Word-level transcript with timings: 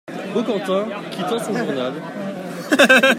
Baucantin, 0.33 0.87
quittant 1.11 1.37
son 1.37 1.55
journal. 1.55 1.93